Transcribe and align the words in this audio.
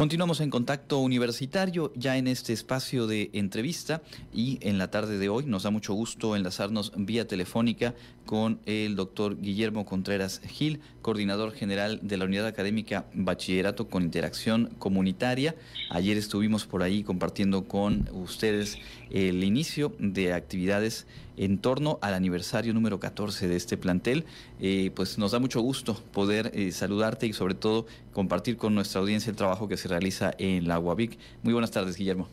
Continuamos 0.00 0.40
en 0.40 0.48
contacto 0.48 0.98
universitario 1.00 1.92
ya 1.94 2.16
en 2.16 2.26
este 2.26 2.54
espacio 2.54 3.06
de 3.06 3.28
entrevista 3.34 4.00
y 4.32 4.58
en 4.62 4.78
la 4.78 4.90
tarde 4.90 5.18
de 5.18 5.28
hoy 5.28 5.44
nos 5.44 5.64
da 5.64 5.70
mucho 5.70 5.92
gusto 5.92 6.36
enlazarnos 6.36 6.94
vía 6.96 7.28
telefónica 7.28 7.94
con 8.24 8.60
el 8.64 8.96
doctor 8.96 9.38
Guillermo 9.38 9.84
Contreras 9.84 10.40
Gil, 10.46 10.80
coordinador 11.02 11.52
general 11.52 12.00
de 12.02 12.16
la 12.16 12.24
Unidad 12.24 12.46
Académica 12.46 13.04
Bachillerato 13.12 13.88
con 13.88 14.02
Interacción 14.02 14.70
Comunitaria. 14.78 15.54
Ayer 15.90 16.16
estuvimos 16.16 16.64
por 16.64 16.82
ahí 16.82 17.02
compartiendo 17.02 17.64
con 17.64 18.08
ustedes 18.14 18.78
el 19.10 19.44
inicio 19.44 19.92
de 19.98 20.32
actividades 20.32 21.06
en 21.40 21.58
torno 21.58 21.98
al 22.02 22.12
aniversario 22.12 22.74
número 22.74 23.00
14 23.00 23.48
de 23.48 23.56
este 23.56 23.76
plantel. 23.76 24.26
Eh, 24.60 24.92
pues 24.94 25.16
nos 25.16 25.32
da 25.32 25.38
mucho 25.38 25.60
gusto 25.62 25.94
poder 26.12 26.52
eh, 26.54 26.70
saludarte 26.70 27.26
y 27.26 27.32
sobre 27.32 27.54
todo 27.54 27.86
compartir 28.12 28.58
con 28.58 28.74
nuestra 28.74 29.00
audiencia 29.00 29.30
el 29.30 29.36
trabajo 29.36 29.66
que 29.66 29.78
se 29.78 29.88
realiza 29.90 30.32
en 30.38 30.66
la 30.66 30.78
UABIC. 30.78 31.18
Muy 31.42 31.52
buenas 31.52 31.70
tardes, 31.70 31.96
Guillermo. 31.96 32.28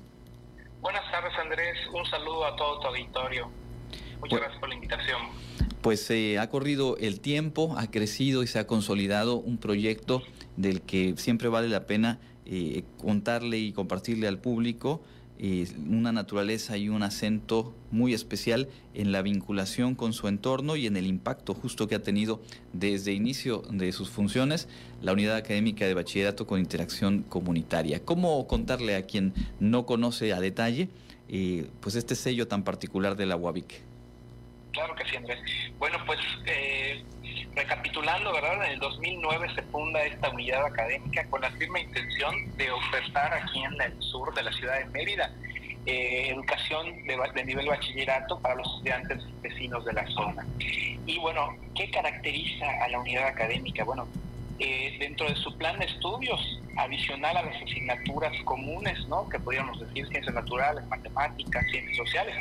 Buenas 0.80 1.12
tardes, 1.12 1.34
Andrés. 1.38 1.78
Un 1.94 2.06
saludo 2.06 2.46
a 2.46 2.56
todo 2.56 2.80
tu 2.80 2.88
auditorio. 2.88 3.50
Muchas 4.22 4.40
gracias 4.40 4.60
por 4.60 4.70
la 4.70 4.76
invitación 4.76 5.18
pues 5.88 6.10
eh, 6.12 6.38
ha 6.38 6.50
corrido 6.50 6.98
el 6.98 7.22
tiempo, 7.22 7.76
ha 7.78 7.90
crecido 7.90 8.44
y 8.44 8.48
se 8.48 8.60
ha 8.60 8.68
consolidado 8.68 9.38
un 9.38 9.58
proyecto 9.58 10.22
del 10.58 10.82
que 10.82 11.14
siempre 11.16 11.48
vale 11.48 11.70
la 11.70 11.86
pena 11.86 12.20
eh, 12.46 12.84
contarle 12.98 13.58
y 13.58 13.72
compartirle 13.72 14.28
al 14.28 14.38
público 14.38 15.02
eh, 15.40 15.68
una 15.88 16.12
naturaleza 16.12 16.78
y 16.78 16.90
un 16.90 17.04
acento 17.04 17.76
muy 17.92 18.14
especial 18.14 18.68
en 18.94 19.12
la 19.12 19.22
vinculación 19.22 19.96
con 19.96 20.14
su 20.14 20.28
entorno 20.28 20.76
y 20.76 20.88
en 20.88 20.98
el 20.98 21.06
impacto 21.06 21.54
justo 21.54 21.88
que 21.88 21.96
ha 21.96 22.02
tenido 22.02 22.42
desde 22.74 23.14
inicio 23.14 23.64
de 23.70 23.92
sus 23.92 24.10
funciones 24.10 24.68
la 25.02 25.14
unidad 25.14 25.36
académica 25.36 25.86
de 25.86 25.94
bachillerato 25.94 26.48
con 26.48 26.60
interacción 26.60 27.24
comunitaria. 27.24 28.04
¿Cómo 28.04 28.48
contarle 28.48 28.96
a 28.96 29.06
quien 29.06 29.34
no 29.60 29.86
conoce 29.86 30.34
a 30.34 30.40
detalle 30.40 30.90
pues 31.82 31.96
este 31.96 32.16
sello 32.16 32.48
tan 32.48 32.64
particular 32.64 33.16
de 33.16 33.26
la 33.26 33.36
UABIC? 33.36 33.82
Claro 34.78 34.94
que 34.96 35.06
sí, 35.10 35.16
Andrés. 35.16 35.40
Bueno, 35.80 35.98
pues 36.06 36.20
eh, 36.46 37.04
recapitulando, 37.58 38.32
¿verdad? 38.32 38.66
En 38.66 38.74
el 38.74 38.80
2009 38.80 39.48
se 39.56 39.62
funda 39.64 40.02
esta 40.04 40.30
unidad 40.30 40.66
académica 40.66 41.26
con 41.30 41.42
la 41.42 41.52
firme 41.52 41.82
intención 41.82 42.56
de 42.56 42.72
ofertar 42.72 43.34
aquí 43.34 43.64
en 43.64 43.82
el 43.82 44.02
sur 44.02 44.34
de 44.34 44.44
la 44.44 44.52
ciudad 44.54 44.80
de 44.80 44.86
Mérida 44.86 45.32
eh, 45.88 46.32
educación 46.32 46.86
de, 47.08 47.18
de, 47.34 47.46
nivel 47.46 47.68
bachillerato 47.68 48.38
para 48.40 48.56
los 48.56 48.68
estudiantes 48.68 49.24
vecinos 49.42 49.86
de 49.86 49.94
la 49.94 50.06
zona. 50.08 50.46
Y 50.60 51.18
bueno, 51.20 51.56
¿qué 51.76 51.90
caracteriza 51.90 52.66
a 52.84 52.90
la 52.90 53.00
unidad 53.00 53.28
académica? 53.28 53.86
Bueno, 53.86 54.06
eh, 54.60 54.98
dentro 55.00 55.28
de 55.28 55.36
su 55.36 55.56
plan 55.58 55.78
de 55.80 55.86
estudios, 55.86 56.60
adicional 56.78 57.38
a 57.38 57.44
las 57.44 57.62
asignaturas 57.62 58.32
comunes, 58.44 59.08
¿no? 59.08 59.28
que 59.30 59.40
podríamos 59.40 59.80
decir 59.80 60.08
ciencias 60.08 60.34
naturales, 60.34 60.86
matemáticas, 60.88 61.66
ciencias 61.72 61.98
sociales, 61.98 62.36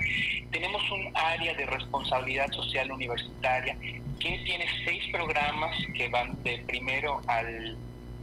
tenemos 0.51 0.83
un 0.91 1.11
área 1.15 1.55
de 1.55 1.67
responsabilidad 1.67 2.51
social 2.53 2.91
universitaria 2.93 3.77
que 4.21 4.39
tiene 4.45 4.67
seis 4.85 5.05
programas 5.13 5.77
que 5.95 6.09
van 6.09 6.43
de 6.43 6.59
primero 6.67 7.21
al, 7.27 7.77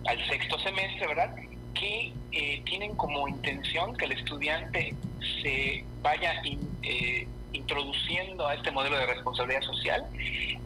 al 0.05 0.27
sexto 0.27 0.59
semestre, 0.59 1.07
¿verdad? 1.07 1.35
que 1.73 2.13
eh, 2.31 2.61
tienen 2.65 2.95
como 2.95 3.27
intención 3.27 3.95
que 3.95 4.05
el 4.05 4.13
estudiante 4.13 4.95
se 5.41 5.83
vaya 6.01 6.41
eh, 6.83 7.27
introduciendo 7.73 8.47
a 8.47 8.53
este 8.53 8.71
modelo 8.71 8.97
de 8.97 9.05
responsabilidad 9.07 9.61
social, 9.61 10.05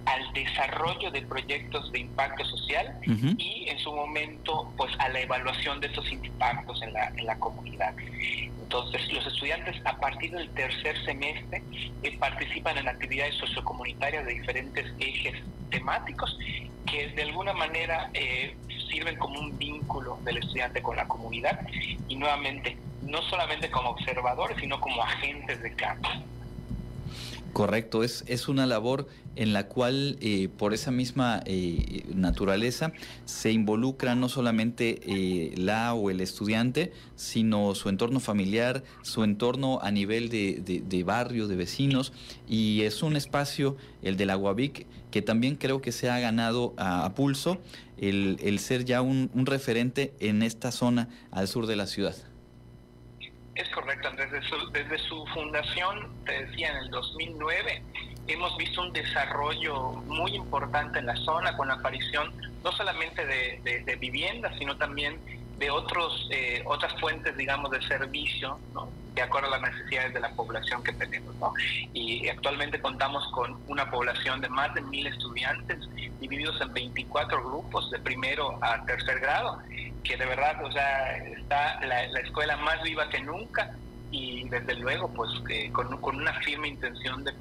al 0.05 0.33
desarrollo 0.33 1.09
de 1.11 1.21
proyectos 1.21 1.91
de 1.91 1.99
impacto 1.99 2.43
social 2.45 2.99
y 3.37 3.67
en 3.69 3.79
su 3.79 3.93
momento 3.93 4.71
pues 4.77 4.91
a 4.99 5.09
la 5.09 5.21
evaluación 5.21 5.79
de 5.79 5.87
esos 5.87 6.11
impactos 6.11 6.81
en 6.81 6.93
la, 6.93 7.07
en 7.15 7.25
la 7.25 7.37
comunidad. 7.39 7.93
Entonces 8.61 9.11
los 9.13 9.25
estudiantes 9.25 9.75
a 9.85 9.97
partir 9.97 10.31
del 10.31 10.49
tercer 10.53 10.97
semestre 11.05 11.63
eh, 12.03 12.17
participan 12.17 12.77
en 12.77 12.87
actividades 12.89 13.35
sociocomunitarias 13.35 14.25
de 14.25 14.33
diferentes 14.33 14.85
ejes 14.99 15.35
temáticos 15.69 16.37
que 16.85 17.07
de 17.09 17.23
alguna 17.23 17.53
manera 17.53 18.09
eh, 18.13 18.55
sirven 18.89 19.17
como 19.17 19.39
un 19.39 19.57
vínculo 19.57 20.19
del 20.23 20.37
estudiante 20.37 20.81
con 20.81 20.95
la 20.95 21.07
comunidad 21.07 21.59
y 22.07 22.15
nuevamente 22.15 22.77
no 23.01 23.21
solamente 23.23 23.69
como 23.69 23.91
observadores 23.91 24.57
sino 24.59 24.79
como 24.79 25.01
agentes 25.01 25.61
de 25.61 25.73
cambio. 25.73 26.36
Correcto, 27.57 28.03
es, 28.03 28.23
es 28.27 28.49
una 28.49 28.67
labor 28.67 29.07
en 29.35 29.51
la 29.51 29.67
cual 29.67 30.19
eh, 30.21 30.47
por 30.47 30.75
esa 30.75 30.91
misma 30.91 31.41
eh, 31.47 32.03
naturaleza 32.13 32.93
se 33.25 33.51
involucra 33.51 34.13
no 34.13 34.29
solamente 34.29 34.99
eh, 35.01 35.55
la 35.57 35.95
o 35.95 36.11
el 36.11 36.21
estudiante, 36.21 36.91
sino 37.15 37.73
su 37.73 37.89
entorno 37.89 38.19
familiar, 38.19 38.83
su 39.01 39.23
entorno 39.23 39.79
a 39.81 39.89
nivel 39.89 40.29
de, 40.29 41.03
barrio, 41.03 41.47
de 41.47 41.55
vecinos, 41.55 42.13
y 42.47 42.81
es 42.83 43.01
un 43.01 43.15
espacio, 43.15 43.75
el 44.03 44.17
de 44.17 44.27
la 44.27 44.35
Guavic, 44.35 44.85
que 45.09 45.23
también 45.23 45.55
creo 45.55 45.81
que 45.81 45.91
se 45.91 46.11
ha 46.11 46.19
ganado 46.19 46.75
a, 46.77 47.11
pulso 47.15 47.57
el, 47.97 48.37
el, 48.43 48.59
ser 48.59 48.85
ya 48.85 49.01
un, 49.01 49.31
un 49.33 49.47
referente 49.47 50.13
en 50.19 50.43
esta 50.43 50.71
zona 50.71 51.09
al 51.31 51.47
sur 51.47 51.65
de 51.65 51.75
la 51.75 51.87
ciudad. 51.87 52.15
Es 53.57 53.67
correcto, 53.69 54.09
Desde 54.15 54.41
su, 54.43 54.71
desde 54.71 54.99
su 54.99 55.25
fundación, 55.33 56.13
te 56.25 56.45
decía, 56.45 56.69
en 56.69 56.77
el 56.77 56.89
2009, 56.91 57.83
hemos 58.27 58.55
visto 58.55 58.81
un 58.81 58.93
desarrollo 58.93 59.93
muy 60.05 60.35
importante 60.35 60.99
en 60.99 61.07
la 61.07 61.15
zona 61.15 61.57
con 61.57 61.67
la 61.67 61.73
aparición 61.73 62.31
no 62.63 62.71
solamente 62.71 63.25
de, 63.25 63.95
viviendas, 63.99 64.53
sino 64.59 64.77
también 64.77 65.19
de 65.57 65.71
otros 65.71 66.27
eh, 66.31 66.61
otras 66.65 66.93
fuentes, 66.99 67.35
digamos, 67.35 67.71
de 67.71 67.81
servicio, 67.81 68.59
¿no? 68.75 68.89
de 69.15 69.23
acuerdo 69.23 69.47
a 69.47 69.57
las 69.57 69.73
necesidades 69.73 70.13
de 70.13 70.19
la 70.19 70.29
población 70.33 70.83
que 70.83 70.93
tenemos. 70.93 71.33
¿no? 71.37 71.51
Y 71.93 72.29
actualmente 72.29 72.79
contamos 72.79 73.27
con 73.31 73.59
una 73.67 73.89
población 73.89 74.39
de 74.39 74.49
más 74.49 74.71
de 74.75 74.81
mil 74.81 75.07
estudiantes 75.07 75.79
divididos 76.19 76.61
en 76.61 76.73
24 76.73 77.43
grupos 77.43 77.89
de 77.89 77.97
primero 77.99 78.59
a 78.61 78.85
tercer 78.85 79.19
grado 79.19 79.59
que 80.07 80.17
de 80.17 80.25
verdad, 80.25 80.63
o 80.63 80.71
sea, 80.71 81.17
está 81.17 81.79
la, 81.85 82.03
escuela 82.21 82.55
más 82.57 82.81
viva 82.81 83.09
que 83.09 83.19
nunca 83.21 83.71
y 84.11 84.47
desde 84.49 84.75
luego, 84.75 85.13
pues 85.13 85.29
eh, 85.49 85.69
con, 85.71 85.93
una 86.01 86.33
firme 86.41 86.69
intención 86.69 87.23
de 87.23 87.33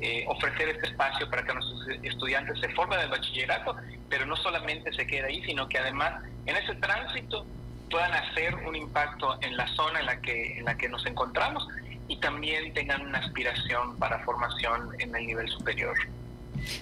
eh, 0.00 0.24
ofrecer 0.28 0.68
este 0.68 0.88
espacio 0.88 1.28
para 1.30 1.44
que 1.44 1.54
nuestros 1.54 1.88
estudiantes 2.02 2.60
se 2.60 2.68
formen 2.70 3.00
el 3.00 3.08
bachillerato, 3.08 3.76
pero 4.08 4.26
no 4.26 4.36
solamente 4.36 4.92
se 4.92 5.06
quede 5.06 5.26
ahí, 5.26 5.42
sino 5.44 5.68
que 5.68 5.78
además 5.78 6.22
en 6.46 6.56
ese 6.56 6.74
tránsito 6.76 7.46
puedan 7.90 8.12
hacer 8.12 8.54
un 8.54 8.76
impacto 8.76 9.38
en 9.42 9.56
la 9.56 9.66
zona 9.68 10.00
en 10.00 10.06
la 10.06 10.20
que, 10.20 10.58
en 10.58 10.64
la 10.64 10.76
que 10.76 10.88
nos 10.88 11.04
encontramos 11.06 11.66
y 12.06 12.16
también 12.18 12.72
tengan 12.74 13.02
una 13.02 13.18
aspiración 13.18 13.96
para 13.98 14.18
formación 14.20 14.90
en 14.98 15.14
el 15.14 15.26
nivel 15.26 15.48
superior. 15.48 15.96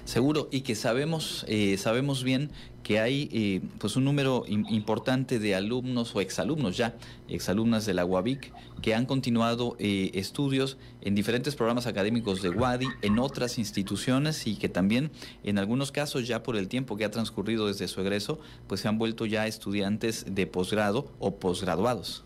Seguro, 0.05 0.49
y 0.51 0.63
que 0.63 0.75
sabemos, 0.75 1.45
eh, 1.49 1.77
sabemos 1.79 2.25
bien 2.25 2.51
que 2.83 3.01
hay 3.01 3.29
eh, 3.33 3.61
pues 3.79 3.97
un 3.97 4.05
número 4.05 4.45
importante 4.47 5.39
de 5.39 5.55
alumnos 5.55 6.17
o 6.17 6.23
exalumnos 6.23 6.77
ya, 6.77 6.95
exalumnas 7.29 7.85
de 7.85 7.93
la 7.93 8.07
UABIC, 8.07 8.51
que 8.81 8.95
han 8.95 9.05
continuado 9.05 9.77
eh, 9.79 10.11
estudios 10.15 10.79
en 11.03 11.15
diferentes 11.15 11.55
programas 11.55 11.87
académicos 11.87 12.41
de 12.41 12.49
WADI, 12.49 12.87
en 13.03 13.19
otras 13.19 13.59
instituciones 13.59 14.47
y 14.47 14.57
que 14.57 14.71
también 14.71 15.11
en 15.45 15.59
algunos 15.59 15.93
casos 15.93 16.27
ya 16.27 16.43
por 16.43 16.57
el 16.57 16.69
tiempo 16.69 16.97
que 16.97 17.05
ha 17.05 17.11
transcurrido 17.11 17.67
desde 17.67 17.89
su 17.89 18.01
egreso, 18.01 18.41
pues 18.67 18.81
se 18.81 18.89
han 18.89 18.97
vuelto 18.97 19.27
ya 19.27 19.47
estudiantes 19.47 20.25
de 20.35 20.47
posgrado 20.47 21.13
o 21.19 21.39
posgraduados. 21.39 22.25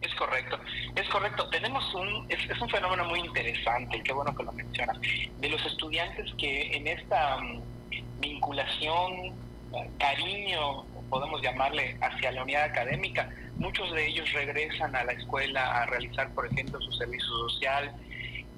Es 0.00 0.12
correcto, 0.16 0.58
es 0.94 1.08
correcto. 1.08 1.48
Tenemos 1.48 1.94
un, 1.94 2.26
es, 2.28 2.60
un 2.60 2.68
fenómeno 2.68 3.04
muy 3.06 3.20
interesante, 3.20 4.02
qué 4.02 4.12
bueno 4.12 4.34
que 4.34 4.42
lo 4.42 4.52
mencionas, 4.52 4.98
de 5.38 5.48
los 5.48 5.64
estudiantes 5.64 6.32
que 6.36 6.76
en 6.76 6.86
esta 6.86 7.38
mm, 7.38 7.62
vinculación, 8.20 9.32
cariño, 9.98 10.84
podemos 11.08 11.40
llamarle, 11.42 11.96
hacia 12.00 12.32
la 12.32 12.42
unidad 12.42 12.64
académica, 12.64 13.30
muchos 13.56 13.92
de 13.92 14.06
ellos 14.06 14.30
regresan 14.32 14.94
a 14.96 15.04
la 15.04 15.12
escuela 15.12 15.82
a 15.82 15.86
realizar, 15.86 16.32
por 16.34 16.46
ejemplo, 16.46 16.80
su 16.80 16.92
servicio 16.92 17.28
social 17.48 17.94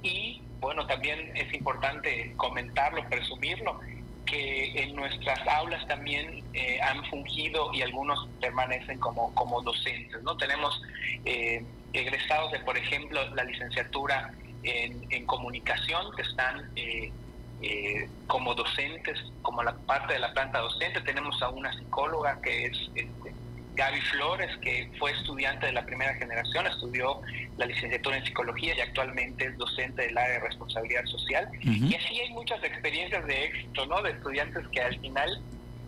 y, 0.02 0.42
bueno, 0.60 0.87
también 0.87 1.37
es 1.37 1.52
importante 1.54 2.32
comentarlo, 2.37 3.08
presumirlo, 3.08 3.80
que 4.26 4.82
en 4.82 4.96
nuestras 4.96 5.38
aulas 5.46 5.87
también 5.87 6.42
eh, 6.54 6.80
han 6.80 7.04
fungido 7.06 7.72
y 7.75 7.82
algunos 7.82 8.28
permanecen 8.40 8.98
como, 8.98 9.34
como 9.34 9.62
docentes. 9.62 10.22
¿no? 10.22 10.37
Tenemos 10.37 10.80
eh, 11.25 11.64
egresados 11.94 12.52
de, 12.52 12.58
por 12.61 12.76
ejemplo, 12.76 13.35
la 13.35 13.44
licenciatura 13.44 14.32
en, 14.62 15.06
en 15.11 15.26
comunicación 15.26 16.14
que 16.17 16.23
están 16.23 16.70
eh, 16.76 18.08
como 18.26 18.55
docentes, 18.55 19.19
como 19.43 19.62
la 19.62 19.75
parte 19.75 20.14
de 20.14 20.19
la 20.19 20.32
planta 20.35 20.58
docente. 20.58 21.00
Tenemos 21.00 21.41
a 21.43 21.49
una 21.49 21.73
psicóloga 21.73 22.38
que 22.43 22.67
es 22.67 22.91
este, 22.94 23.32
Gaby 23.75 24.00
Flores, 24.02 24.56
que 24.58 24.91
fue 24.99 25.12
estudiante 25.12 25.67
de 25.67 25.73
la 25.73 25.85
primera 25.85 26.14
generación, 26.14 26.67
estudió 26.67 27.20
la 27.56 27.67
licenciatura 27.67 28.19
en 28.19 28.25
psicología 28.25 28.75
y 28.76 28.81
actualmente 28.81 29.47
es 29.47 29.56
docente 29.56 30.02
del 30.02 30.19
área 30.19 30.35
de 30.35 30.40
responsabilidad 30.40 31.05
social. 31.06 31.49
Y 31.62 31.94
así 31.94 32.20
hay 32.20 32.31
muchas 32.31 32.62
experiencias 32.62 33.26
de 33.26 33.44
éxito, 33.44 33.87
¿no? 33.87 34.02
De 34.02 34.11
estudiantes 34.11 34.67
que 34.69 34.81
al 34.81 34.99
final 35.00 35.40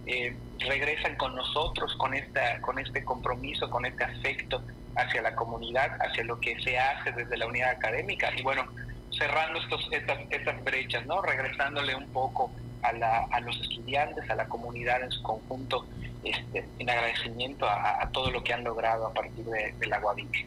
eh, 0.06 0.34
regresan 0.60 1.16
con 1.16 1.34
nosotros, 1.36 1.94
con, 1.96 2.14
esta, 2.14 2.60
con 2.60 2.78
este 2.78 3.04
compromiso, 3.04 3.68
con 3.70 3.84
este 3.86 4.04
afecto 4.04 4.62
hacia 4.96 5.22
la 5.22 5.34
comunidad, 5.34 5.96
hacia 6.00 6.24
lo 6.24 6.40
que 6.40 6.60
se 6.62 6.78
hace 6.78 7.12
desde 7.12 7.36
la 7.36 7.46
unidad 7.46 7.70
académica 7.70 8.30
y 8.36 8.42
bueno, 8.42 8.64
cerrando 9.10 9.58
estos, 9.60 9.88
estas, 9.92 10.18
estas 10.30 10.62
brechas, 10.64 11.06
¿no? 11.06 11.22
regresándole 11.22 11.94
un 11.94 12.08
poco 12.10 12.50
a, 12.82 12.92
la, 12.92 13.26
a 13.30 13.40
los 13.40 13.58
estudiantes, 13.60 14.28
a 14.30 14.34
la 14.34 14.46
comunidad 14.46 15.02
en 15.02 15.10
su 15.10 15.22
conjunto, 15.22 15.86
este, 16.24 16.66
en 16.78 16.90
agradecimiento 16.90 17.66
a, 17.68 18.08
todo 18.12 18.30
lo 18.30 18.42
que 18.42 18.52
han 18.52 18.64
logrado 18.64 19.06
a 19.06 19.12
partir 19.12 19.44
de, 19.44 19.74
de 19.78 19.86
la 19.86 19.98
Guavique. 20.00 20.46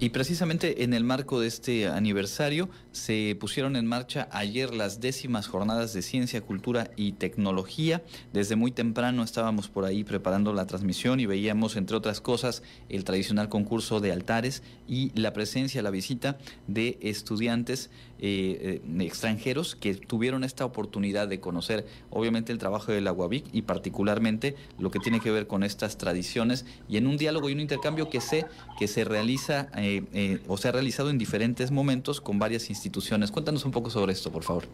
Y 0.00 0.10
precisamente 0.10 0.84
en 0.84 0.94
el 0.94 1.02
marco 1.02 1.40
de 1.40 1.48
este 1.48 1.88
aniversario 1.88 2.68
se 2.92 3.36
pusieron 3.40 3.74
en 3.74 3.84
marcha 3.84 4.28
ayer 4.30 4.72
las 4.72 5.00
décimas 5.00 5.48
jornadas 5.48 5.92
de 5.92 6.02
ciencia, 6.02 6.40
cultura 6.40 6.92
y 6.94 7.12
tecnología. 7.12 8.04
Desde 8.32 8.54
muy 8.54 8.70
temprano 8.70 9.24
estábamos 9.24 9.66
por 9.66 9.84
ahí 9.84 10.04
preparando 10.04 10.52
la 10.52 10.68
transmisión 10.68 11.18
y 11.18 11.26
veíamos, 11.26 11.74
entre 11.74 11.96
otras 11.96 12.20
cosas, 12.20 12.62
el 12.88 13.02
tradicional 13.02 13.48
concurso 13.48 13.98
de 13.98 14.12
altares 14.12 14.62
y 14.86 15.10
la 15.18 15.32
presencia, 15.32 15.82
la 15.82 15.90
visita 15.90 16.38
de 16.68 16.96
estudiantes 17.00 17.90
eh, 18.20 18.80
eh, 18.84 19.04
extranjeros 19.04 19.76
que 19.76 19.94
tuvieron 19.94 20.42
esta 20.42 20.64
oportunidad 20.64 21.28
de 21.28 21.38
conocer, 21.38 21.86
obviamente, 22.10 22.50
el 22.50 22.58
trabajo 22.58 22.90
de 22.90 23.00
la 23.00 23.12
UABIC 23.12 23.46
y 23.52 23.62
particularmente 23.62 24.56
lo 24.78 24.90
que 24.90 24.98
tiene 24.98 25.20
que 25.20 25.30
ver 25.30 25.46
con 25.46 25.62
estas 25.62 25.98
tradiciones 25.98 26.66
y 26.88 26.96
en 26.96 27.06
un 27.06 27.16
diálogo 27.16 27.48
y 27.48 27.52
un 27.52 27.60
intercambio 27.60 28.10
que 28.10 28.20
sé 28.20 28.46
que 28.78 28.88
se 28.88 29.04
realiza 29.04 29.68
eh, 29.76 30.40
o 30.48 30.56
se 30.56 30.68
ha 30.68 30.72
realizado 30.72 31.10
en 31.10 31.18
diferentes 31.18 31.70
momentos 31.70 32.20
con 32.20 32.40
varias 32.40 32.70
instituciones. 32.70 33.30
Cuéntanos 33.30 33.64
un 33.64 33.70
poco 33.70 33.88
sobre 33.88 34.12
esto, 34.12 34.32
por 34.32 34.42
favor. 34.42 34.64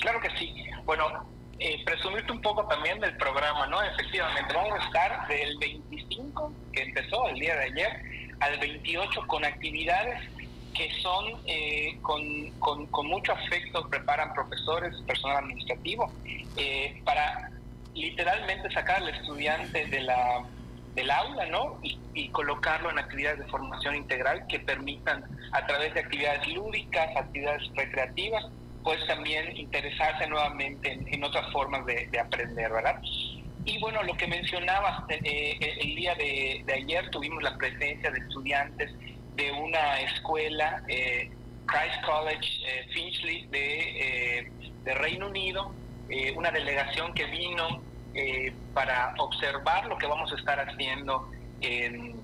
Claro 0.00 0.20
que 0.20 0.30
sí. 0.38 0.52
Bueno, 0.84 1.04
presumirte 1.84 2.32
un 2.32 2.42
poco 2.42 2.66
también 2.66 2.98
del 3.00 3.16
programa, 3.16 3.66
¿no? 3.68 3.80
Efectivamente, 3.82 4.52
vamos 4.54 4.78
a 4.80 4.84
estar 4.86 5.28
del 5.28 5.56
25, 5.58 6.52
que 6.72 6.82
empezó 6.82 7.28
el 7.28 7.38
día 7.38 7.54
de 7.56 7.64
ayer, 7.64 8.02
al 8.40 8.58
28 8.58 9.26
con 9.28 9.44
actividades 9.44 10.20
que 10.76 10.90
son 11.00 11.24
eh, 11.46 11.98
con, 12.02 12.86
con, 12.86 13.06
mucho 13.06 13.32
afecto, 13.32 13.88
preparan 13.88 14.34
profesores, 14.34 14.94
personal 15.06 15.38
administrativo, 15.38 16.12
eh, 16.56 17.00
para 17.04 17.50
literalmente 17.94 18.70
sacar 18.70 18.96
al 18.96 19.08
estudiante 19.08 19.86
de 19.86 20.00
la, 20.00 20.44
del 20.94 21.10
aula 21.10 21.46
¿no? 21.46 21.78
Y, 21.82 21.96
colocarlo 22.32 22.90
en 22.90 22.98
actividades 22.98 23.38
de 23.38 23.44
formación 23.46 23.94
integral 23.94 24.46
que 24.46 24.58
permitan, 24.58 25.24
a 25.52 25.66
través 25.66 25.94
de 25.94 26.00
actividades 26.00 26.46
lúdicas, 26.48 27.16
actividades 27.16 27.62
recreativas, 27.74 28.44
pues 28.82 29.06
también 29.06 29.56
interesarse 29.56 30.26
nuevamente 30.26 30.98
en, 31.06 31.24
otras 31.24 31.50
formas 31.52 31.86
de, 31.86 32.18
aprender, 32.18 32.70
¿verdad? 32.70 33.00
Y 33.64 33.78
bueno, 33.80 34.02
lo 34.02 34.14
que 34.14 34.26
mencionabas, 34.26 35.04
eh, 35.08 35.58
el 35.80 35.94
día 35.94 36.14
de, 36.14 36.62
de 36.66 36.72
ayer 36.74 37.08
tuvimos 37.10 37.42
la 37.42 37.56
presencia 37.56 38.10
de 38.10 38.18
estudiantes 38.18 38.90
de 39.36 39.52
una 39.52 40.00
escuela, 40.00 40.82
eh, 40.88 41.30
Christ 41.66 42.04
College 42.04 42.48
eh, 42.66 42.86
Finchley 42.92 43.46
de, 43.48 44.38
eh, 44.38 44.50
de, 44.84 44.94
Reino 44.94 45.26
Unido, 45.26 45.72
una 46.36 46.52
delegación 46.52 47.12
que 47.14 47.24
vino 47.26 47.82
para 48.72 49.12
observar 49.18 49.86
lo 49.86 49.98
que 49.98 50.06
vamos 50.06 50.32
a 50.32 50.36
estar 50.36 50.58
haciendo 50.60 51.28
en, 51.60 52.14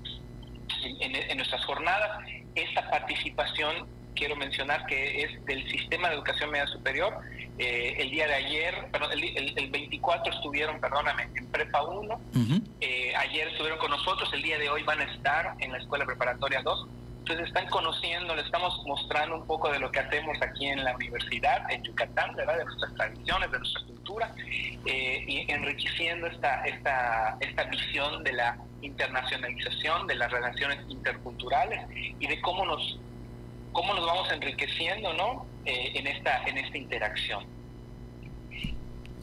en, 1.01 1.37
nuestras 1.37 1.63
jornadas. 1.65 2.25
Esta 2.55 2.89
participación, 2.89 3.87
quiero 4.15 4.37
mencionar 4.37 4.85
que 4.85 5.23
es 5.23 5.45
del 5.45 5.69
Sistema 5.69 6.07
de 6.07 6.15
Educación 6.15 6.49
Media 6.49 6.65
Superior. 6.67 7.19
el 7.57 8.09
día 8.09 8.25
de 8.27 8.35
ayer, 8.35 8.87
perdón, 8.89 9.11
el, 9.11 9.57
el, 9.57 9.69
24 9.69 10.33
estuvieron, 10.33 10.79
perdóname, 10.79 11.27
en 11.35 11.45
Prepa 11.47 11.83
1. 11.83 12.21
ayer 13.17 13.47
estuvieron 13.49 13.77
con 13.77 13.91
nosotros, 13.91 14.31
el 14.33 14.41
día 14.41 14.57
de 14.57 14.69
hoy 14.69 14.83
van 14.83 15.01
a 15.01 15.13
estar 15.13 15.55
en 15.59 15.73
la 15.73 15.77
Escuela 15.79 16.05
Preparatoria 16.05 16.61
2 16.61 16.87
entonces 17.23 17.47
están 17.47 17.67
conociendo, 17.67 18.35
le 18.35 18.41
estamos 18.41 18.83
mostrando 18.85 19.37
un 19.37 19.47
poco 19.47 19.71
de 19.71 19.79
lo 19.79 19.89
que 19.89 20.01
hacemos 20.01 20.37
aquí 20.41 20.65
en 20.67 20.83
la 20.83 20.93
universidad, 20.93 21.71
en 21.71 21.81
Yucatán, 21.81 22.35
¿verdad? 22.35 22.57
de 22.57 22.65
nuestras 22.65 22.93
tradiciones, 22.95 23.49
de 23.49 23.59
nuestra 23.59 23.81
cultura, 23.83 24.35
eh, 24.85 25.23
y 25.25 25.49
enriqueciendo 25.49 26.27
esta, 26.27 26.65
esta, 26.65 27.37
esta 27.39 27.63
visión 27.63 28.25
de 28.25 28.33
la 28.33 28.57
internacionalización, 28.81 30.05
de 30.05 30.15
las 30.15 30.29
relaciones 30.33 30.79
interculturales 30.89 31.79
y 32.19 32.27
de 32.27 32.41
cómo 32.41 32.65
nos, 32.65 32.99
cómo 33.71 33.93
nos 33.93 34.05
vamos 34.05 34.29
enriqueciendo 34.29 35.13
¿no? 35.13 35.45
Eh, 35.63 35.93
en, 35.95 36.07
esta, 36.07 36.43
en 36.43 36.57
esta 36.57 36.77
interacción. 36.77 37.45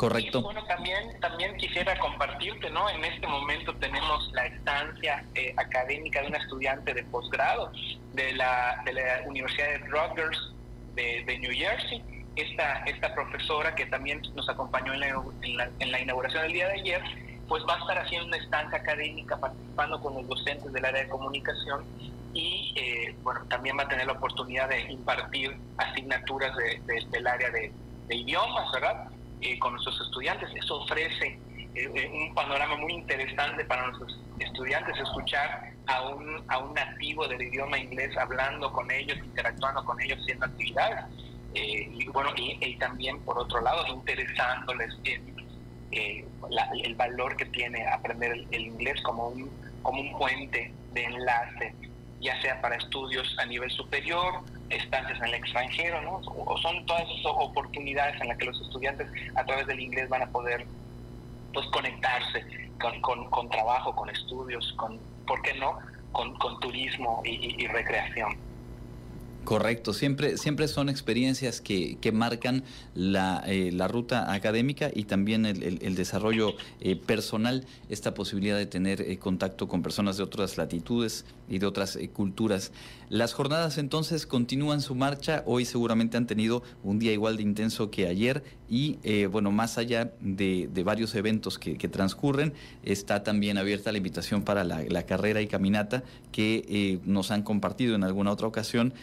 Correcto. 0.00 0.38
Y 0.38 0.42
bueno, 0.42 0.64
también, 0.64 1.20
también 1.20 1.54
quisiera 1.58 1.94
compartirte, 1.98 2.70
¿no? 2.70 2.88
En 2.88 3.04
este 3.04 3.26
momento 3.26 3.74
tenemos 3.74 4.32
la 4.32 4.46
estancia 4.46 5.22
eh, 5.34 5.52
académica 5.58 6.22
de 6.22 6.28
una 6.28 6.38
estudiante 6.38 6.94
de 6.94 7.04
posgrado 7.04 7.70
de 8.14 8.32
la, 8.32 8.80
de 8.86 8.94
la 8.94 9.20
Universidad 9.26 9.66
de 9.68 9.78
Rutgers 9.80 10.54
de, 10.94 11.38
New 11.40 11.52
Jersey. 11.52 12.02
Esta, 12.34 12.82
esta 12.84 13.14
profesora 13.14 13.74
que 13.74 13.84
también 13.84 14.22
nos 14.34 14.48
acompañó 14.48 14.94
en 14.94 15.00
la, 15.00 15.68
en, 15.80 15.92
la, 15.92 16.00
inauguración 16.00 16.44
del 16.44 16.54
día 16.54 16.68
de 16.68 16.80
ayer, 16.80 17.02
pues 17.46 17.62
va 17.68 17.74
a 17.74 17.80
estar 17.80 17.98
haciendo 17.98 18.28
una 18.28 18.38
estancia 18.38 18.78
académica 18.78 19.36
participando 19.36 20.00
con 20.00 20.14
los 20.14 20.26
docentes 20.26 20.72
del 20.72 20.82
área 20.82 21.02
de 21.02 21.08
comunicación 21.10 21.84
y 22.32 22.72
eh, 22.74 23.14
bueno, 23.22 23.44
también 23.50 23.76
va 23.76 23.82
a 23.82 23.88
tener 23.88 24.06
la 24.06 24.14
oportunidad 24.14 24.70
de 24.70 24.80
impartir 24.90 25.54
asignaturas 25.76 26.56
de, 26.56 27.04
del 27.10 27.26
área 27.26 27.50
de, 27.50 27.70
de 28.08 28.16
idiomas, 28.16 28.72
¿verdad? 28.72 29.10
Eh, 29.42 29.58
con 29.58 29.72
nuestros 29.72 29.98
estudiantes. 30.02 30.50
Eso 30.54 30.82
ofrece 30.82 31.38
eh, 31.74 31.90
eh, 31.94 32.10
un 32.12 32.34
panorama 32.34 32.76
muy 32.76 32.92
interesante 32.92 33.64
para 33.64 33.86
nuestros 33.86 34.20
estudiantes, 34.38 34.98
escuchar 34.98 35.72
a 35.86 36.02
un, 36.02 36.44
a 36.48 36.58
un 36.58 36.74
nativo 36.74 37.26
del 37.26 37.40
idioma 37.40 37.78
inglés 37.78 38.14
hablando 38.18 38.70
con 38.70 38.90
ellos, 38.90 39.16
interactuando 39.16 39.82
con 39.84 39.98
ellos, 40.02 40.18
haciendo 40.20 40.44
actividades. 40.44 41.06
y 41.54 42.06
bueno, 42.08 42.30
y, 42.36 42.76
también 42.76 43.18
por 43.20 43.38
otro 43.38 43.62
lado, 43.62 43.86
interesándoles 43.86 44.94
en 45.04 45.34
el 45.90 46.94
valor 46.96 47.34
que 47.36 47.46
tiene 47.46 47.86
aprender 47.88 48.32
el, 48.32 48.46
el 48.50 48.60
inglés 48.66 49.00
como 49.02 49.28
un, 49.28 49.50
como 49.82 50.02
un 50.02 50.18
puente 50.18 50.70
de 50.92 51.04
enlace, 51.04 51.74
ya 52.20 52.40
sea 52.42 52.60
para 52.60 52.76
estudios 52.76 53.34
a 53.38 53.46
nivel 53.46 53.70
superior, 53.70 54.42
estancias 54.70 55.18
en 55.18 55.26
el 55.26 55.34
extranjero, 55.34 56.00
¿no? 56.02 56.20
O 56.26 56.56
son 56.58 56.84
todas 56.86 57.02
esas 57.02 57.26
oportunidades 57.26 58.20
en 58.20 58.28
las 58.28 58.38
que 58.38 58.46
los 58.46 58.60
estudiantes 58.60 59.08
a 59.34 59.44
través 59.44 59.66
del 59.66 59.80
inglés 59.80 60.08
van 60.08 60.22
a 60.22 60.30
poder 60.30 60.66
pues 61.52 61.66
conectarse 61.68 62.44
con, 62.78 63.28
con, 63.30 63.50
trabajo, 63.50 63.94
con 63.94 64.08
estudios, 64.08 64.72
con, 64.76 65.00
¿por 65.26 65.42
qué 65.42 65.54
no?, 65.54 65.76
con, 66.12 66.34
con 66.36 66.58
turismo 66.60 67.22
y 67.24 67.66
recreación. 67.66 68.49
Correcto, 69.50 69.92
siempre, 69.94 70.36
siempre 70.36 70.68
son 70.68 70.88
experiencias 70.88 71.60
que, 71.60 71.98
que 72.00 72.12
marcan 72.12 72.62
la, 72.94 73.42
eh, 73.48 73.72
la, 73.72 73.88
ruta 73.88 74.32
académica 74.32 74.92
y 74.94 75.06
también 75.06 75.44
el, 75.44 75.96
desarrollo 75.96 76.54
eh, 76.80 76.94
personal, 76.94 77.66
esta 77.88 78.14
posibilidad 78.14 78.56
de 78.56 78.66
tener 78.66 79.00
eh, 79.00 79.18
contacto 79.18 79.66
con 79.66 79.82
personas 79.82 80.16
de 80.18 80.22
otras 80.22 80.56
latitudes 80.56 81.24
y 81.48 81.58
de 81.58 81.66
otras 81.66 81.98
culturas. 82.12 82.70
Las 83.08 83.32
jornadas 83.32 83.76
entonces 83.78 84.24
continúan 84.24 84.80
su 84.80 84.94
marcha, 84.94 85.42
hoy 85.46 85.64
seguramente 85.64 86.16
han 86.16 86.28
tenido 86.28 86.62
un 86.84 87.00
día 87.00 87.10
igual 87.10 87.36
de 87.36 87.42
intenso 87.42 87.90
que 87.90 88.06
ayer 88.06 88.44
y 88.70 89.26
bueno, 89.26 89.50
más 89.50 89.76
allá 89.76 90.12
de, 90.20 90.68
varios 90.84 91.14
eventos 91.14 91.58
que, 91.58 91.76
transcurren, 91.88 92.54
está 92.84 93.22
también 93.22 93.58
abierta 93.58 93.92
la 93.92 93.98
invitación 93.98 94.42
para 94.42 94.64
la, 94.64 95.02
carrera 95.02 95.40
y 95.40 95.46
caminata 95.46 96.04
que 96.30 97.00
nos 97.04 97.30
han 97.30 97.42
compartido 97.42 97.94
en 97.96 98.04
alguna 98.04 98.30
otra 98.30 98.46
ocasión 98.46 98.94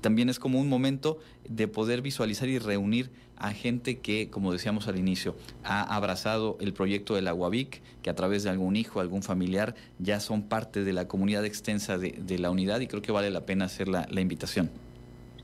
también 0.00 0.28
es 0.28 0.38
como 0.38 0.58
un 0.58 0.68
momento 0.68 1.18
de 1.48 1.68
poder 1.68 2.02
visualizar 2.02 2.48
y 2.48 2.58
reunir 2.58 3.10
a 3.40 3.52
gente 3.52 3.98
que, 3.98 4.28
como 4.28 4.52
decíamos 4.52 4.86
al 4.86 4.98
inicio, 4.98 5.34
ha 5.64 5.82
abrazado 5.96 6.58
el 6.60 6.74
proyecto 6.74 7.14
de 7.14 7.22
la 7.22 7.32
UAVIC, 7.32 7.80
que 8.02 8.10
a 8.10 8.14
través 8.14 8.42
de 8.42 8.50
algún 8.50 8.76
hijo, 8.76 9.00
algún 9.00 9.22
familiar, 9.22 9.74
ya 9.98 10.20
son 10.20 10.42
parte 10.42 10.84
de 10.84 10.92
la 10.92 11.08
comunidad 11.08 11.44
extensa 11.46 11.96
de, 11.98 12.38
la 12.38 12.50
unidad 12.50 12.80
y 12.80 12.86
creo 12.86 13.02
que 13.02 13.12
vale 13.12 13.30
la 13.30 13.46
pena 13.46 13.64
hacer 13.64 13.88
la, 13.88 14.06
invitación. 14.20 14.70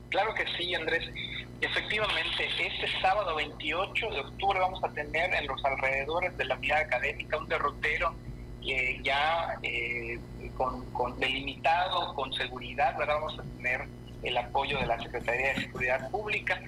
Claro 0.09 0.33
que 0.35 0.43
sí, 0.57 0.73
Andrés. 0.75 1.05
Efectivamente, 1.59 2.47
este 2.59 3.01
sábado 3.01 3.35
28 3.35 4.09
de 4.11 4.19
octubre 4.19 4.59
vamos 4.59 4.83
a 4.83 4.89
tener 4.89 5.33
en 5.33 5.47
los 5.47 5.63
alrededores 5.65 6.37
de 6.37 6.45
la 6.45 6.55
unidad 6.55 6.81
académica 6.81 7.37
un 7.37 7.47
derrotero 7.47 8.13
eh, 8.63 8.99
ya 9.03 9.57
eh, 9.63 10.19
con, 10.55 11.19
delimitado, 11.19 12.13
con 12.13 12.31
seguridad, 12.33 12.95
¿verdad? 12.97 13.15
Vamos 13.15 13.39
a 13.39 13.43
tener 13.57 13.87
el 14.23 14.37
apoyo 14.37 14.77
de 14.79 14.85
la 14.85 14.99
Secretaría 14.99 15.53
de 15.53 15.61
Seguridad 15.61 16.11
Pública 16.11 16.61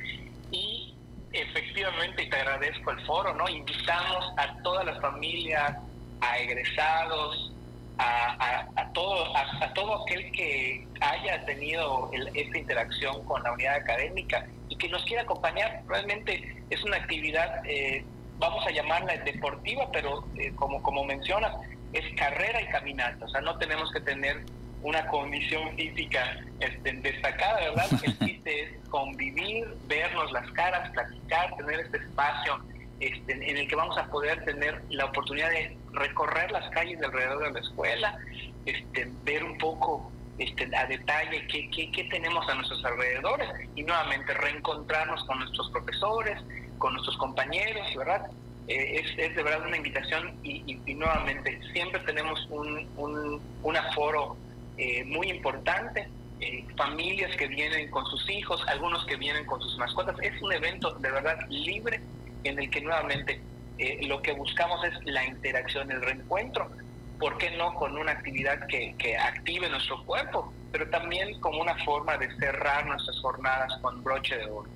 y 0.52 0.96
efectivamente, 1.34 2.26
te 2.26 2.36
agradezco 2.36 2.92
el 2.92 3.06
foro, 3.06 3.36
¿no? 3.36 3.48
Invitamos 3.48 4.34
a 4.38 4.62
todas 4.64 4.86
las 4.86 5.00
familias, 5.02 5.76
a 6.22 6.40
egresados, 6.40 7.54
a, 8.00 8.68
a, 8.76 8.94
todo, 8.94 9.36
a, 9.36 9.74
todo 9.74 10.04
aquel 10.04 10.32
que 10.32 10.88
haya 11.02 11.46
tenido 11.46 12.10
esta 12.34 12.58
interacción 12.58 13.24
con 13.26 13.44
la 13.44 13.52
unidad 13.52 13.76
académica 13.76 14.48
y 14.70 14.76
que 14.76 14.90
nos 14.90 15.04
quiera 15.04 15.24
acompañar. 15.24 15.84
Realmente 15.88 16.64
es 16.70 16.84
una 16.84 16.98
actividad 16.98 17.62
eh, 17.66 18.04
vamos 18.40 18.66
a 18.66 18.72
llamarla 18.72 19.18
deportiva, 19.18 19.90
pero 19.92 20.26
eh, 20.38 20.52
como, 20.56 20.82
como 20.82 21.04
mencionas, 21.04 21.54
es 21.94 22.04
carrera 22.16 22.62
y 22.62 22.68
caminata, 22.68 23.26
o 23.26 23.30
sea, 23.30 23.42
no 23.42 23.58
tenemos 23.58 23.92
que 23.92 24.00
tener 24.02 24.38
una 24.82 25.06
condición 25.08 25.76
física 25.76 26.40
este, 26.62 26.94
destacada, 26.94 27.60
¿verdad? 27.60 27.88
El 28.04 28.20
chiste 28.26 28.64
es 28.64 28.90
convivir, 28.90 29.68
vernos 29.88 30.32
las 30.32 30.50
caras, 30.52 30.90
platicar, 30.92 31.56
tener 31.58 31.82
este 31.82 31.98
espacio 31.98 32.62
este, 33.00 33.34
en 33.34 33.58
el 33.58 33.68
que 33.68 33.76
vamos 33.76 33.98
a 33.98 34.08
poder 34.08 34.44
tener 34.44 34.82
la 34.90 35.06
oportunidad 35.06 35.50
de 35.50 35.78
recorrer 35.94 36.52
las 36.52 36.70
calles 36.72 37.02
alrededor 37.02 37.44
de 37.44 37.52
la 37.52 37.60
escuela, 37.60 38.18
este, 38.66 39.10
ver 39.24 39.44
un 39.44 39.58
poco 39.58 40.12
este, 40.38 40.70
a 40.76 40.86
detalle 40.86 41.48
qué, 41.48 41.70
qué, 41.70 42.04
tenemos 42.06 42.48
a 42.50 42.56
nuestros 42.56 42.84
alrededores 42.84 43.50
y 43.76 43.84
nuevamente 43.84 44.34
reencontrarnos 44.34 45.24
con 45.26 45.40
nuestros 45.40 45.70
profesores, 45.72 46.42
con 46.78 46.94
nuestros 46.94 47.18
compañeros, 47.18 47.88
¿verdad? 47.96 48.30
Eh, 48.68 49.02
es, 49.02 49.18
es, 49.18 49.36
de 49.36 49.44
verdad 49.44 49.66
una 49.66 49.78
invitación 49.78 50.38
y, 50.44 50.76
nuevamente 50.94 51.60
siempre 51.74 52.02
tenemos 52.02 52.46
un, 52.50 52.88
un, 53.64 53.78
aforo 53.78 54.38
eh, 54.78 55.04
muy 55.06 55.30
importante, 55.30 56.08
eh, 56.42 56.66
familias 56.78 57.36
que 57.38 57.48
vienen 57.48 57.90
con 57.90 58.06
sus 58.06 58.30
hijos, 58.30 58.62
algunos 58.68 59.06
que 59.06 59.16
vienen 59.16 59.46
con 59.46 59.62
sus 59.62 59.78
mascotas, 59.78 60.16
es 60.22 60.42
un 60.42 60.52
evento 60.54 60.92
de 60.96 61.12
verdad 61.12 61.38
libre 61.50 62.02
en 62.44 62.60
el 62.60 62.70
que 62.70 62.82
nuevamente 62.82 63.42
lo 64.08 64.22
que 64.22 64.34
buscamos 64.34 64.84
es 64.86 64.94
la 65.06 65.26
interacción, 65.26 65.90
el 65.92 66.02
reencuentro, 66.02 66.70
¿por 67.18 67.38
qué 67.38 67.52
no 67.58 67.74
con 67.76 67.98
una 67.98 68.12
actividad 68.12 68.68
que, 68.68 68.96
que 68.98 69.18
active 69.18 69.70
nuestro 69.70 70.04
cuerpo, 70.06 70.54
pero 70.72 70.90
también 70.90 71.40
como 71.40 71.62
una 71.62 71.76
forma 71.86 72.18
de 72.18 72.30
cerrar 72.38 72.86
nuestras 72.86 73.20
jornadas 73.20 73.72
con 73.82 74.04
broche 74.04 74.38
de 74.38 74.46
oro? 74.46 74.70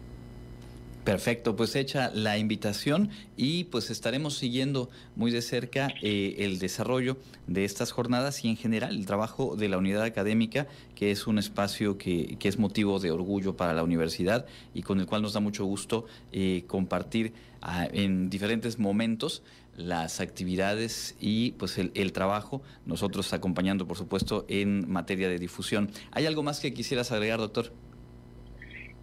Perfecto, 1.04 1.58
pues 1.58 1.76
hecha 1.76 2.12
la 2.14 2.38
invitación 2.38 3.10
y 3.36 3.66
pues 3.66 3.90
estaremos 3.90 4.38
siguiendo 4.38 4.90
muy 5.18 5.32
de 5.32 5.42
cerca 5.42 5.90
eh, 6.02 6.36
el 6.40 6.60
desarrollo 6.60 7.18
de 7.46 7.66
estas 7.66 7.92
jornadas 7.92 8.46
y 8.46 8.48
en 8.48 8.56
general 8.56 8.96
el 8.96 9.06
trabajo 9.06 9.58
de 9.58 9.68
la 9.68 9.78
unidad 9.78 10.04
académica, 10.04 10.66
que 10.96 11.12
es 11.12 11.28
un 11.28 11.40
espacio 11.40 11.98
que, 11.98 12.38
es 12.42 12.58
motivo 12.58 13.00
de 13.00 13.12
orgullo 13.12 13.58
para 13.58 13.74
la 13.74 13.84
universidad 13.84 14.46
y 14.74 14.84
con 14.84 15.02
el 15.02 15.06
cual 15.06 15.24
nos 15.24 15.34
da 15.34 15.42
mucho 15.42 15.66
gusto 15.66 16.06
eh, 16.32 16.64
compartir 16.68 17.34
ah, 17.62 17.86
en 17.92 18.30
diferentes 18.30 18.80
momentos 18.80 19.44
las 19.76 20.22
actividades 20.22 21.18
y 21.20 21.52
pues 21.54 21.78
el, 21.80 21.92
el, 21.96 22.14
trabajo, 22.14 22.62
nosotros 22.86 23.34
acompañando 23.34 23.88
por 23.88 23.98
supuesto 23.98 24.46
en 24.48 24.90
materia 24.90 25.28
de 25.28 25.38
difusión. 25.38 25.92
¿Hay 26.12 26.28
algo 26.28 26.44
más 26.44 26.62
que 26.62 26.74
quisieras 26.74 27.12
agregar, 27.12 27.40
doctor? 27.40 27.74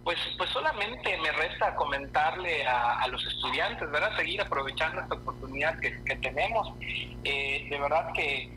Pues, 0.03 0.17
pues 0.37 0.49
solamente 0.49 1.15
me 1.19 1.31
resta 1.31 1.75
comentarle 1.75 2.65
a, 2.65 3.07
los 3.07 3.25
estudiantes, 3.25 3.89
¿verdad? 3.91 4.15
Seguir 4.17 4.41
aprovechando 4.41 5.01
esta 5.01 5.15
oportunidad 5.15 5.79
que, 5.79 5.91
tenemos. 6.15 6.73
Eh, 7.23 7.67
de 7.69 7.79
verdad 7.79 8.11
que 8.13 8.49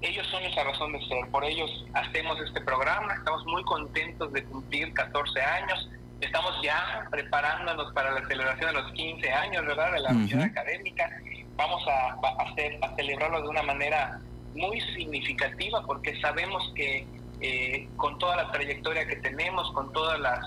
ellos 0.00 0.26
son 0.28 0.42
esa 0.42 0.64
razón 0.64 0.92
de 0.92 1.00
ser, 1.06 1.26
por 1.30 1.44
ellos 1.44 1.86
hacemos 1.94 2.40
este 2.40 2.60
programa, 2.60 3.14
estamos 3.14 3.44
muy 3.46 3.62
contentos 3.64 4.32
de 4.32 4.44
cumplir 4.44 4.92
14 4.94 5.40
años, 5.40 5.88
estamos 6.20 6.52
ya 6.62 7.06
preparándonos 7.10 7.92
para 7.92 8.12
la 8.12 8.26
celebración 8.26 8.74
de 8.74 8.82
los 8.82 8.92
15 8.92 9.32
años, 9.32 9.66
¿verdad? 9.66 9.92
De 9.92 10.00
la 10.00 10.10
unidad 10.10 10.42
académica. 10.42 11.10
Vamos 11.56 11.82
a, 11.88 12.16
hacer, 12.44 12.78
a 12.82 12.94
celebrarlo 12.96 13.42
de 13.42 13.48
una 13.48 13.62
manera 13.62 14.20
muy 14.54 14.80
significativa 14.80 15.84
porque 15.84 16.20
sabemos 16.20 16.72
que 16.74 17.06
eh, 17.40 17.88
con 17.96 18.18
toda 18.18 18.36
la 18.36 18.50
trayectoria 18.50 19.06
que 19.06 19.16
tenemos, 19.16 19.70
con 19.72 19.92
toda 19.92 20.18
la, 20.18 20.40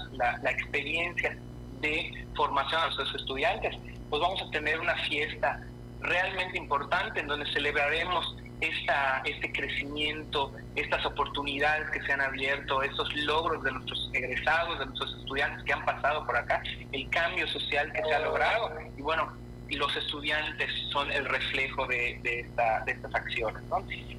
experiencia 0.50 1.38
de 1.80 2.28
formación 2.36 2.82
a 2.82 2.86
nuestros 2.86 3.16
estudiantes, 3.16 3.76
pues 4.10 4.22
vamos 4.22 4.42
a 4.42 4.52
tener 4.52 4.80
una 4.80 4.96
fiesta 5.08 5.62
realmente 6.02 6.58
importante 6.58 7.20
en 7.20 7.28
donde 7.28 7.52
celebraremos 7.54 8.36
esta, 8.60 9.22
este 9.26 9.52
crecimiento, 9.52 10.52
estas 10.76 11.06
oportunidades 11.06 11.90
que 11.92 12.02
se 12.04 12.12
han 12.12 12.22
abierto, 12.22 12.84
estos 12.84 13.14
logros 13.16 13.64
de 13.64 13.72
nuestros 13.72 14.10
egresados, 14.14 14.80
de 14.80 14.86
nuestros 14.86 15.16
estudiantes 15.20 15.64
que 15.64 15.74
han 15.74 15.86
pasado 15.86 16.26
por 16.26 16.36
acá, 16.36 16.62
el 16.92 17.10
cambio 17.10 17.48
social 17.48 17.92
que 17.92 18.04
se 18.04 18.14
ha 18.14 18.20
logrado. 18.20 18.72
Y 18.98 19.02
bueno, 19.02 19.32
los 19.76 19.96
estudiantes 19.96 20.70
son 20.92 21.12
el 21.12 21.26
reflejo 21.26 21.86
de, 21.88 22.20
de, 22.24 22.40
estas 22.40 23.16
acciones. 23.16 23.64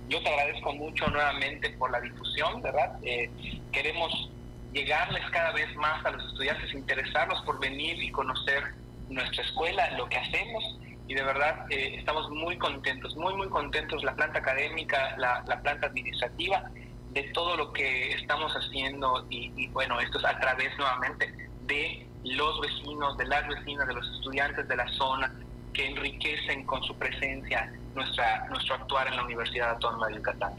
Yo 0.09 0.23
te 0.23 0.29
agradezco 0.29 0.73
mucho 0.75 1.07
nuevamente 1.09 1.71
por 1.71 1.91
la 1.91 2.01
difusión, 2.01 2.63
¿verdad? 2.63 2.99
Eh, 3.03 3.31
queremos 3.73 4.31
llegarles 4.73 5.23
cada 5.31 5.53
vez 5.53 5.75
más 5.77 6.05
a 6.07 6.11
los 6.11 6.25
estudiantes, 6.33 6.73
interesarlos 6.73 7.41
por 7.43 7.61
venir 7.61 8.03
y 8.03 8.11
conocer 8.11 8.75
nuestra 9.09 9.43
escuela, 9.45 9.91
lo 9.99 10.09
que 10.09 10.17
hacemos 10.17 10.79
y 11.07 11.15
de 11.15 11.23
verdad 11.23 11.67
eh, 11.71 11.97
estamos 11.99 12.31
muy 12.31 12.57
contentos, 12.57 13.15
muy, 13.17 13.35
muy 13.35 13.49
contentos, 13.49 14.03
la 14.03 14.15
planta 14.15 14.39
académica, 14.39 15.15
la, 15.19 15.45
planta 15.63 15.89
administrativa, 15.89 16.71
de 17.11 17.25
todo 17.35 17.57
lo 17.57 17.73
que 17.73 18.13
estamos 18.13 18.53
haciendo 18.55 19.27
y, 19.29 19.53
y 19.57 19.69
bueno, 19.69 20.01
esto 20.01 20.19
es 20.19 20.25
a 20.25 20.39
través 20.41 20.77
nuevamente 20.79 21.31
de 21.67 22.07
los 22.25 22.61
vecinos, 22.61 23.17
de 23.19 23.26
las 23.26 23.47
vecinas, 23.49 23.87
de 23.87 23.95
los 23.95 24.09
estudiantes 24.17 24.67
de 24.69 24.76
la 24.76 24.88
zona, 24.93 25.33
que 25.73 25.87
enriquecen 25.87 26.64
con 26.67 26.83
su 26.83 26.95
presencia 26.97 27.73
nuestra, 27.95 28.47
nuestro 28.49 28.75
actuar 28.75 29.09
en 29.09 29.17
la 29.17 29.25
Universidad 29.25 29.71
Autónoma 29.71 30.09
de 30.09 30.17
Yucatán. 30.17 30.55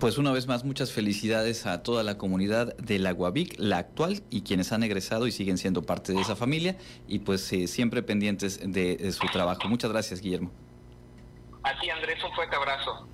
Pues 0.00 0.16
una 0.16 0.32
vez 0.32 0.46
más, 0.46 0.64
muchas 0.64 0.92
felicidades 0.92 1.66
a 1.66 1.82
toda 1.82 2.02
la 2.02 2.16
comunidad 2.16 2.74
de 2.78 2.98
la 2.98 3.12
Guavic, 3.12 3.56
la 3.58 3.76
actual, 3.76 4.22
y 4.30 4.40
quienes 4.40 4.72
han 4.72 4.82
egresado 4.82 5.26
y 5.26 5.30
siguen 5.30 5.58
siendo 5.58 5.82
parte 5.82 6.14
de 6.14 6.22
esa 6.22 6.36
familia, 6.36 6.78
y 7.06 7.18
pues 7.18 7.52
eh, 7.52 7.66
siempre 7.66 8.02
pendientes 8.02 8.60
de, 8.62 9.12
su 9.12 9.26
trabajo. 9.26 9.68
Muchas 9.68 9.90
gracias, 9.90 10.22
Guillermo. 10.22 10.50
A 11.62 11.78
ti, 11.78 11.90
Andrés, 11.90 12.18
un 12.24 12.32
fuerte 12.34 12.56
abrazo. 12.56 13.06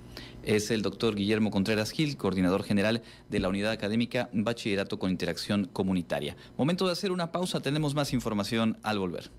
Es 0.47 0.71
el 0.71 0.81
doctor 0.81 1.13
Guillermo 1.13 1.51
Contreras 1.51 1.91
Gil, 1.91 2.15
coordinador 2.15 2.63
general 2.63 3.03
de 3.29 3.41
la 3.41 3.49
Unidad 3.49 3.73
Académica 3.73 4.29
Bachillerato 4.31 4.97
con 4.97 5.11
Interacción 5.11 5.65
Comunitaria. 5.65 6.37
Momento 6.57 6.85
de 6.85 6.93
hacer 6.93 7.11
una 7.11 7.33
pausa, 7.33 7.59
tenemos 7.59 7.95
más 7.95 8.13
información 8.13 8.77
al 8.81 8.97
volver. 8.97 9.29